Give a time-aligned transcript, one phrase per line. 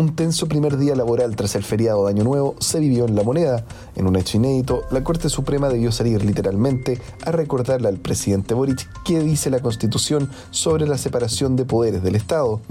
[0.00, 3.22] Un tenso primer día laboral tras el feriado de Año Nuevo se vivió en La
[3.22, 3.66] Moneda.
[3.96, 8.88] En un hecho inédito, la Corte Suprema debió salir literalmente a recordarle al presidente Boric
[9.04, 12.62] qué dice la Constitución sobre la separación de poderes del Estado.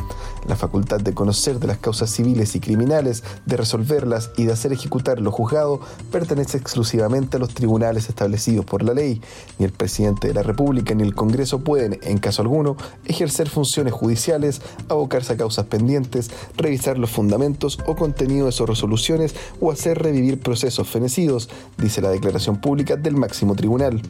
[0.47, 4.73] La facultad de conocer de las causas civiles y criminales, de resolverlas y de hacer
[4.73, 9.21] ejecutar lo juzgado pertenece exclusivamente a los tribunales establecidos por la ley.
[9.59, 12.75] Ni el presidente de la República ni el Congreso pueden, en caso alguno,
[13.05, 19.35] ejercer funciones judiciales, abocarse a causas pendientes, revisar los fundamentos o contenido de sus resoluciones
[19.59, 24.01] o hacer revivir procesos fenecidos, dice la declaración pública del máximo tribunal.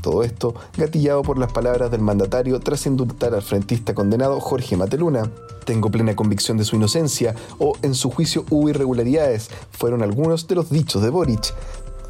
[0.00, 5.30] Todo esto gatillado por las palabras del mandatario tras indultar al frentista condenado Jorge Mateluna.
[5.66, 10.54] Tengo plena convicción de su inocencia o en su juicio hubo irregularidades, fueron algunos de
[10.54, 11.52] los dichos de Boric.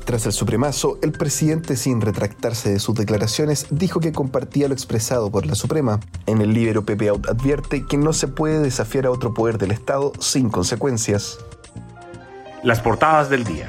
[0.05, 5.31] Tras el supremazo, el presidente, sin retractarse de sus declaraciones, dijo que compartía lo expresado
[5.31, 5.99] por la Suprema.
[6.27, 9.71] En el libro Pepe Out advierte que no se puede desafiar a otro poder del
[9.71, 11.39] Estado sin consecuencias.
[12.63, 13.69] Las portadas del día.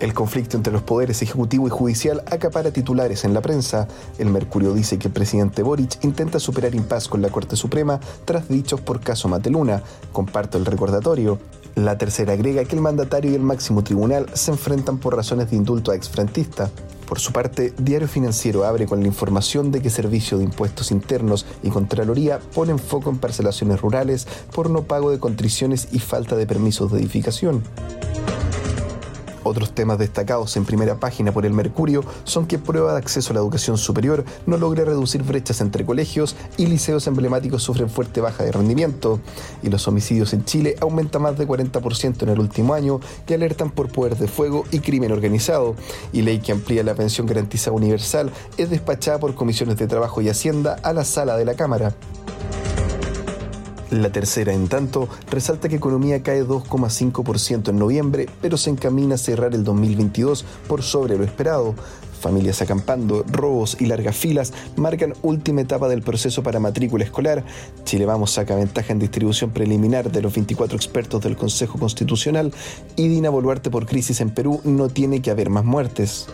[0.00, 3.88] El conflicto entre los poderes ejecutivo y judicial acapara titulares en la prensa.
[4.18, 8.48] El Mercurio dice que el presidente Boric intenta superar impas con la Corte Suprema tras
[8.48, 9.82] dichos por caso Mateluna.
[10.12, 11.38] Comparto el recordatorio.
[11.76, 15.56] La tercera agrega que el mandatario y el máximo tribunal se enfrentan por razones de
[15.56, 16.70] indulto a exfrentista.
[17.06, 21.44] Por su parte, Diario Financiero abre con la información de que Servicio de Impuestos Internos
[21.62, 26.46] y Contraloría ponen foco en parcelaciones rurales por no pago de contriciones y falta de
[26.46, 27.62] permisos de edificación.
[29.46, 33.34] Otros temas destacados en primera página por el Mercurio son que prueba de acceso a
[33.34, 38.42] la educación superior no logra reducir brechas entre colegios y liceos emblemáticos sufren fuerte baja
[38.42, 39.20] de rendimiento.
[39.62, 43.70] Y los homicidios en Chile aumentan más de 40% en el último año que alertan
[43.70, 45.76] por poder de fuego y crimen organizado.
[46.12, 50.28] Y ley que amplía la pensión garantizada universal es despachada por comisiones de trabajo y
[50.28, 51.94] hacienda a la sala de la Cámara.
[53.90, 59.18] La tercera, en tanto, resalta que economía cae 2,5% en noviembre, pero se encamina a
[59.18, 61.74] cerrar el 2022 por sobre lo esperado.
[62.20, 67.44] Familias acampando, robos y largas filas marcan última etapa del proceso para matrícula escolar.
[67.84, 72.52] Chile Vamos saca ventaja en distribución preliminar de los 24 expertos del Consejo Constitucional
[72.96, 76.26] y Dina Boluarte por crisis en Perú no tiene que haber más muertes.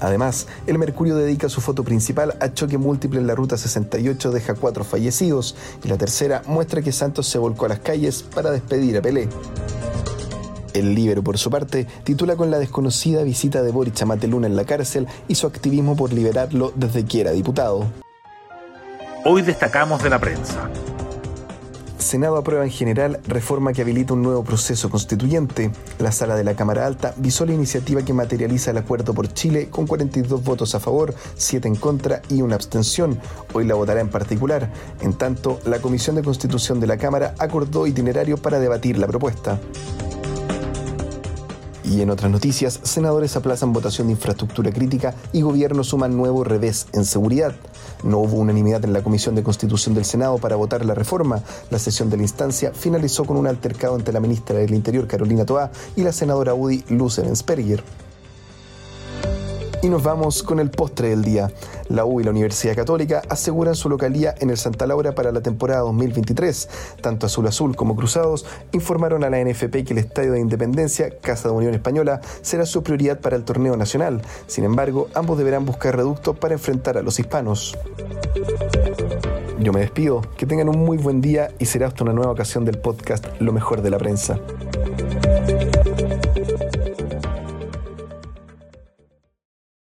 [0.00, 4.54] Además, el Mercurio dedica su foto principal a choque múltiple en la Ruta 68, deja
[4.54, 8.96] cuatro fallecidos, y la tercera muestra que Santos se volcó a las calles para despedir
[8.96, 9.28] a Pelé.
[10.72, 14.56] El Libero, por su parte, titula con la desconocida visita de Boric a Mateluna en
[14.56, 17.86] la cárcel y su activismo por liberarlo desde que era diputado.
[19.24, 20.70] Hoy destacamos de la prensa.
[22.10, 25.70] Senado aprueba en general reforma que habilita un nuevo proceso constituyente.
[26.00, 29.68] La sala de la Cámara Alta visó la iniciativa que materializa el acuerdo por Chile
[29.70, 33.20] con 42 votos a favor, 7 en contra y una abstención.
[33.52, 34.72] Hoy la votará en particular.
[35.00, 39.60] En tanto, la Comisión de Constitución de la Cámara acordó itinerario para debatir la propuesta.
[41.90, 46.86] Y en otras noticias, senadores aplazan votación de infraestructura crítica y gobierno suma nuevo revés
[46.92, 47.52] en seguridad.
[48.04, 51.42] No hubo unanimidad en la Comisión de Constitución del Senado para votar la reforma.
[51.68, 55.44] La sesión de la instancia finalizó con un altercado entre la ministra del Interior, Carolina
[55.44, 57.82] Toá, y la senadora UDI, Lucer Ensperger.
[59.82, 61.50] Y nos vamos con el postre del día.
[61.88, 65.40] La U y la Universidad Católica aseguran su localía en el Santa Laura para la
[65.40, 66.68] temporada 2023.
[67.00, 71.48] Tanto Azul Azul como Cruzados informaron a la NFP que el Estadio de Independencia, Casa
[71.48, 74.20] de Unión Española, será su prioridad para el torneo nacional.
[74.46, 77.78] Sin embargo, ambos deberán buscar reducto para enfrentar a los hispanos.
[79.60, 82.66] Yo me despido, que tengan un muy buen día y será hasta una nueva ocasión
[82.66, 84.38] del podcast Lo mejor de la prensa.